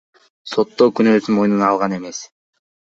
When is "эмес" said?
2.03-2.27